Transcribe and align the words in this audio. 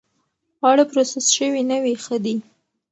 خواړه 0.57 0.83
پروسس 0.91 1.25
شوي 1.37 1.63
نه 1.71 1.77
وي، 1.83 1.95
ښه 2.03 2.17
دي. 2.25 2.35